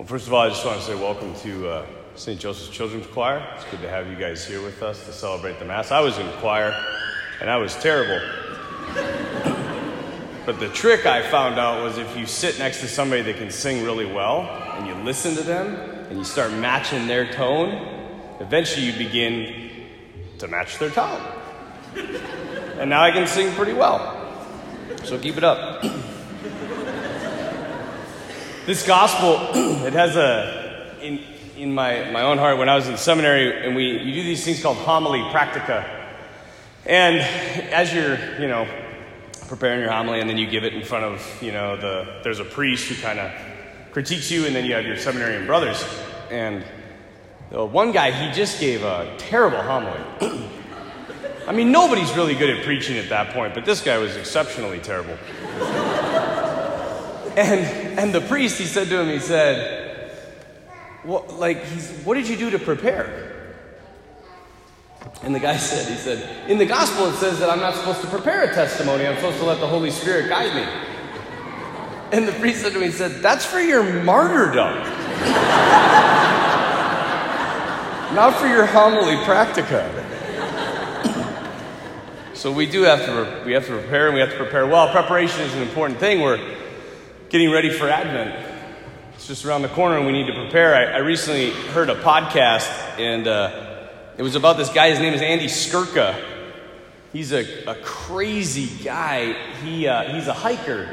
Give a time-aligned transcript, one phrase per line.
[0.00, 2.40] Well, first of all, I just want to say welcome to uh, St.
[2.40, 3.46] Joseph's Children's Choir.
[3.54, 5.90] It's good to have you guys here with us to celebrate the Mass.
[5.90, 6.74] I was in choir,
[7.38, 8.18] and I was terrible.
[10.46, 13.50] but the trick I found out was if you sit next to somebody that can
[13.50, 15.74] sing really well, and you listen to them,
[16.08, 17.68] and you start matching their tone,
[18.40, 19.70] eventually you begin
[20.38, 21.20] to match their tone.
[22.78, 24.16] and now I can sing pretty well.
[25.04, 25.84] So keep it up.
[28.70, 29.34] this gospel,
[29.84, 31.18] it has a, in,
[31.56, 34.44] in my, my own heart, when I was in seminary, and we, you do these
[34.44, 35.84] things called homily practica.
[36.86, 37.16] And
[37.72, 38.68] as you're, you know,
[39.48, 42.38] preparing your homily, and then you give it in front of, you know, the, there's
[42.38, 43.32] a priest who kind of
[43.90, 45.84] critiques you, and then you have your seminarian brothers.
[46.30, 46.64] And
[47.50, 50.00] the one guy, he just gave a terrible homily.
[51.48, 54.78] I mean, nobody's really good at preaching at that point, but this guy was exceptionally
[54.78, 55.18] terrible.
[57.40, 60.12] And, and the priest, he said to him, he said,
[61.04, 61.64] like,
[62.04, 63.54] what did you do to prepare?
[65.22, 68.02] And the guy said, he said, in the gospel it says that I'm not supposed
[68.02, 69.06] to prepare a testimony.
[69.06, 70.66] I'm supposed to let the Holy Spirit guide me.
[72.12, 74.74] And the priest said to me, he said, that's for your martyrdom.
[78.16, 79.88] not for your homily practica.
[82.34, 84.90] So we do have to we have to prepare and we have to prepare well.
[84.90, 86.20] Preparation is an important thing.
[86.20, 86.40] We're
[87.30, 88.44] getting ready for Advent.
[89.14, 90.74] It's just around the corner and we need to prepare.
[90.74, 93.86] I, I recently heard a podcast and uh,
[94.18, 94.90] it was about this guy.
[94.90, 96.20] His name is Andy Skurka.
[97.12, 99.34] He's a, a crazy guy.
[99.62, 100.88] He, uh, he's a hiker.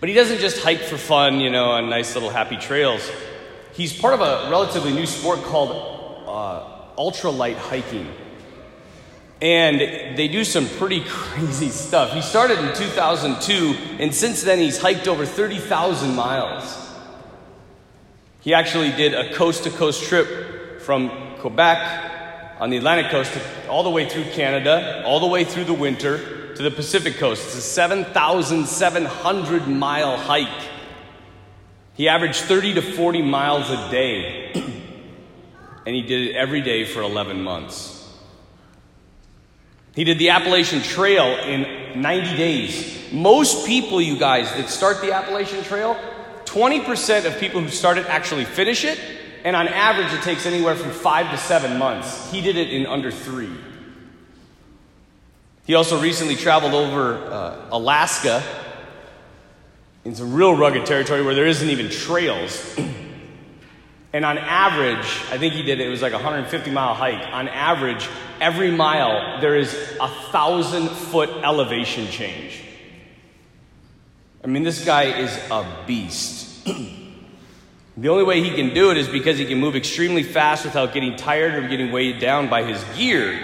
[0.00, 3.10] But he doesn't just hike for fun, you know, on nice little happy trails.
[3.72, 5.70] He's part of a relatively new sport called
[6.28, 8.12] uh, ultralight hiking.
[9.40, 12.12] And they do some pretty crazy stuff.
[12.12, 16.82] He started in 2002, and since then he's hiked over 30,000 miles.
[18.40, 23.36] He actually did a coast to coast trip from Quebec on the Atlantic coast
[23.68, 27.44] all the way through Canada, all the way through the winter to the Pacific coast.
[27.44, 30.68] It's a 7,700 mile hike.
[31.94, 34.52] He averaged 30 to 40 miles a day,
[35.86, 37.95] and he did it every day for 11 months.
[39.96, 43.12] He did the Appalachian Trail in 90 days.
[43.12, 45.98] Most people, you guys, that start the Appalachian Trail,
[46.44, 49.00] 20% of people who start it actually finish it,
[49.42, 52.30] and on average, it takes anywhere from five to seven months.
[52.30, 53.50] He did it in under three.
[55.64, 58.42] He also recently traveled over uh, Alaska
[60.04, 62.78] in some real rugged territory where there isn't even trails.
[64.16, 67.20] And on average, I think he did it, it was like a 150 mile hike.
[67.34, 68.08] On average,
[68.40, 72.62] every mile, there is a thousand foot elevation change.
[74.42, 76.64] I mean, this guy is a beast.
[77.98, 80.94] the only way he can do it is because he can move extremely fast without
[80.94, 83.38] getting tired or getting weighed down by his gear.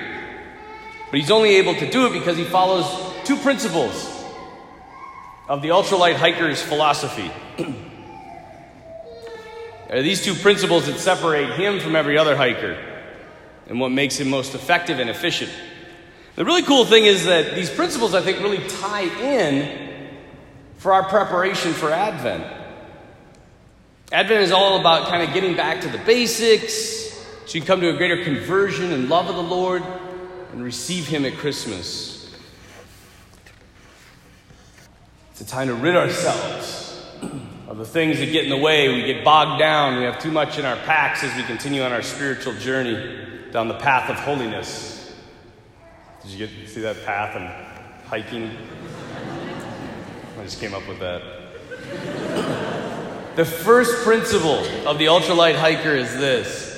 [1.11, 2.87] But he's only able to do it because he follows
[3.27, 4.11] two principles
[5.51, 7.31] of the ultralight hiker's philosophy.
[9.93, 12.79] are these two principles that separate him from every other hiker
[13.69, 15.53] and what makes him most effective and efficient.
[16.35, 20.09] The really cool thing is that these principles, I think, really tie in
[20.79, 22.43] for our preparation for Advent.
[24.11, 27.13] Advent is all about kind of getting back to the basics
[27.47, 29.83] so you can come to a greater conversion and love of the Lord
[30.53, 32.35] and receive Him at Christmas.
[35.33, 36.82] It's a time to rid ourselves
[37.73, 38.91] of the things that get in the way.
[38.91, 39.97] We get bogged down.
[39.97, 43.67] We have too much in our packs as we continue on our spiritual journey down
[43.67, 45.15] the path of holiness.
[46.21, 47.49] Did you get see that path and
[48.09, 48.51] hiking?
[50.39, 51.23] I just came up with that.
[53.37, 56.71] the first principle of the ultralight hiker is this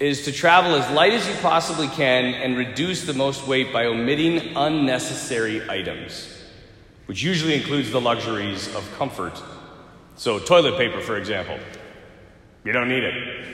[0.00, 3.84] is to travel as light as you possibly can and reduce the most weight by
[3.84, 6.42] omitting unnecessary items,
[7.04, 9.38] which usually includes the luxuries of comfort
[10.18, 11.58] so, toilet paper, for example,
[12.64, 13.46] you don't need it.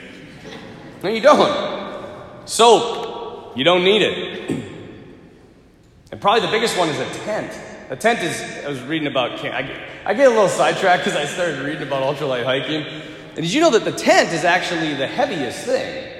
[1.03, 2.49] No, you don't.
[2.49, 4.49] Soap, you don't need it.
[6.11, 7.57] and probably the biggest one is a tent.
[7.91, 11.15] A tent is, I was reading about, I get, I get a little sidetracked because
[11.15, 12.81] I started reading about ultralight hiking.
[12.81, 16.11] And did you know that the tent is actually the heaviest thing?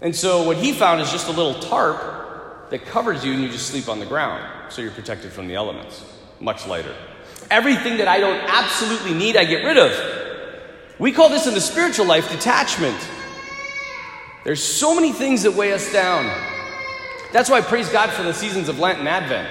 [0.00, 3.50] And so what he found is just a little tarp that covers you and you
[3.50, 4.72] just sleep on the ground.
[4.72, 6.04] So you're protected from the elements.
[6.40, 6.96] Much lighter.
[7.50, 9.92] Everything that I don't absolutely need, I get rid of.
[10.98, 12.98] We call this in the spiritual life detachment.
[14.44, 16.26] There's so many things that weigh us down.
[17.32, 19.48] That's why I praise God for the seasons of Lent and Advent.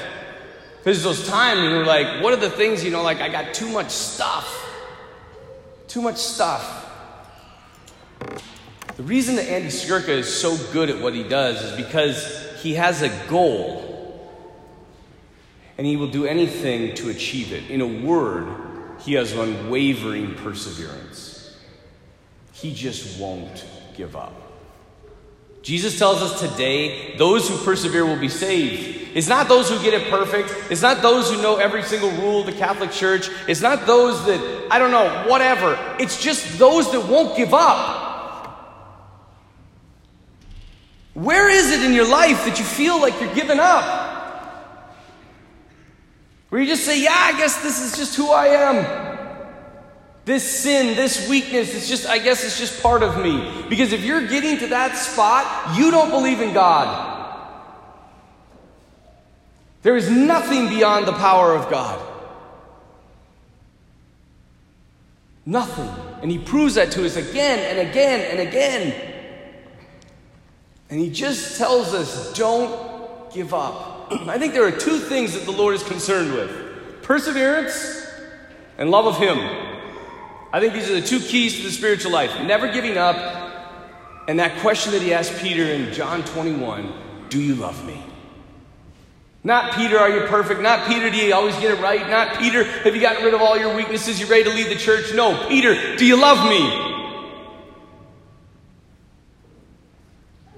[0.80, 3.54] Because those times when we're like, what are the things, you know, like I got
[3.54, 4.64] too much stuff.
[5.88, 6.86] Too too much stuff.
[8.98, 12.76] The reason that Andy Skurka is so good at what he does is because he
[12.76, 13.87] has a goal
[15.78, 17.70] and he will do anything to achieve it.
[17.70, 18.48] In a word,
[19.00, 21.56] he has unwavering perseverance.
[22.52, 23.66] He just won't
[23.96, 24.34] give up.
[25.62, 29.10] Jesus tells us today those who persevere will be saved.
[29.16, 30.72] It's not those who get it perfect.
[30.72, 33.30] It's not those who know every single rule of the Catholic Church.
[33.48, 35.78] It's not those that, I don't know, whatever.
[36.00, 38.06] It's just those that won't give up.
[41.16, 44.07] Where is it in your life that you feel like you're giving up?
[46.50, 49.18] Where you just say, yeah, I guess this is just who I am.
[50.24, 53.66] This sin, this weakness, it's just, I guess it's just part of me.
[53.70, 57.16] Because if you're getting to that spot, you don't believe in God.
[59.84, 62.02] There is nothing beyond the power of God.
[65.46, 65.90] Nothing.
[66.22, 69.14] And he proves that to us again and again and again.
[70.90, 73.97] And he just tells us don't give up.
[74.10, 78.10] I think there are two things that the Lord is concerned with perseverance
[78.78, 79.38] and love of Him.
[80.54, 83.16] I think these are the two keys to the spiritual life never giving up,
[84.28, 86.94] and that question that He asked Peter in John 21
[87.30, 88.02] Do you love me?
[89.44, 90.62] Not Peter, are you perfect?
[90.62, 92.10] Not Peter, do you always get it right?
[92.10, 94.20] Not Peter, have you gotten rid of all your weaknesses?
[94.20, 95.14] You ready to lead the church?
[95.14, 96.94] No, Peter, do you love me?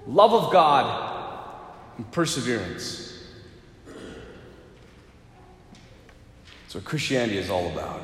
[0.08, 1.08] Love of God
[1.98, 3.09] and perseverance.
[6.70, 8.00] That's what Christianity is all about.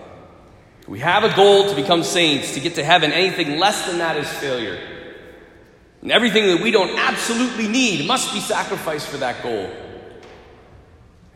[0.88, 3.12] We have a goal to become saints, to get to heaven.
[3.12, 4.80] Anything less than that is failure.
[6.02, 9.70] And everything that we don't absolutely need must be sacrificed for that goal.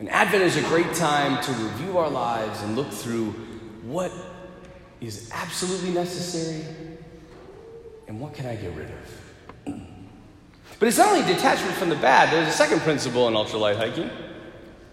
[0.00, 3.30] And Advent is a great time to review our lives and look through
[3.84, 4.10] what
[5.00, 6.64] is absolutely necessary
[8.08, 9.80] and what can I get rid of.
[10.80, 14.10] But it's not only detachment from the bad, there's a second principle in ultralight hiking.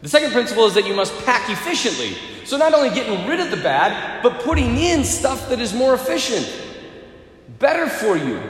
[0.07, 2.15] The second principle is that you must pack efficiently.
[2.45, 5.93] So, not only getting rid of the bad, but putting in stuff that is more
[5.93, 6.49] efficient,
[7.59, 8.41] better for you.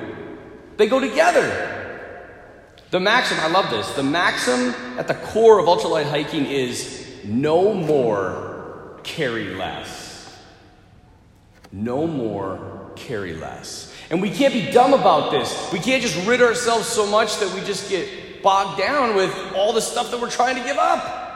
[0.78, 2.14] They go together.
[2.92, 4.70] The maxim, I love this, the maxim
[5.00, 10.40] at the core of ultralight hiking is no more, carry less.
[11.72, 13.92] No more, carry less.
[14.12, 15.74] And we can't be dumb about this.
[15.74, 19.74] We can't just rid ourselves so much that we just get bogged down with all
[19.74, 21.27] the stuff that we're trying to give up.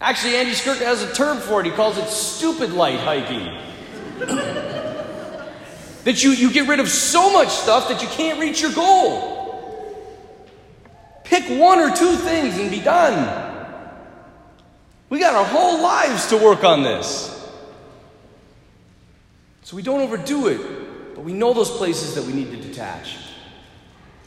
[0.00, 1.66] Actually, Andy Skurka has a term for it.
[1.66, 3.58] He calls it stupid light hiking.
[6.04, 9.36] that you, you get rid of so much stuff that you can't reach your goal.
[11.24, 13.44] Pick one or two things and be done.
[15.10, 17.34] We got our whole lives to work on this.
[19.62, 23.16] So we don't overdo it, but we know those places that we need to detach.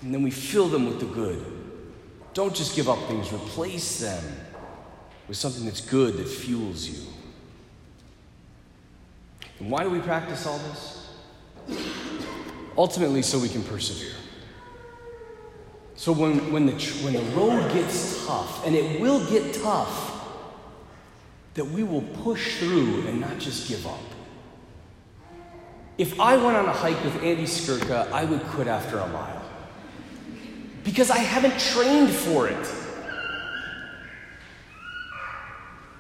[0.02, 1.44] And then we fill them with the good.
[2.34, 4.24] Don't just give up things, replace them
[5.32, 7.08] with something that's good that fuels you.
[9.60, 11.10] And why do we practice all this?
[12.78, 14.12] Ultimately, so we can persevere.
[15.96, 20.22] So when, when, the, when the road gets tough, and it will get tough,
[21.54, 24.02] that we will push through and not just give up.
[25.98, 29.44] If I went on a hike with Andy Skurka, I would quit after a mile.
[30.84, 32.81] Because I haven't trained for it.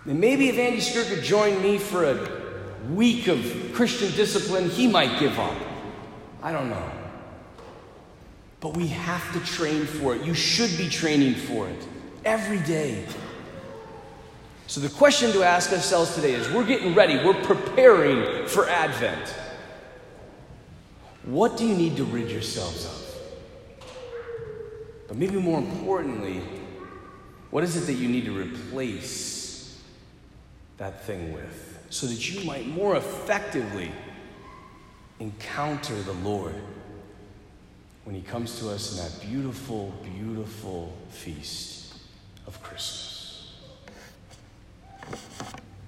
[0.05, 3.39] And maybe if Andy Skurka joined me for a week of
[3.74, 5.55] Christian discipline, he might give up.
[6.41, 6.91] I don't know.
[8.60, 10.24] But we have to train for it.
[10.24, 11.88] You should be training for it
[12.25, 13.05] every day.
[14.67, 19.36] So, the question to ask ourselves today is we're getting ready, we're preparing for Advent.
[21.24, 23.88] What do you need to rid yourselves of?
[25.08, 26.41] But maybe more importantly,
[27.51, 29.40] what is it that you need to replace
[30.82, 33.92] that thing with, so that you might more effectively
[35.20, 36.56] encounter the Lord
[38.04, 41.94] when He comes to us in that beautiful, beautiful feast
[42.48, 43.21] of Christmas.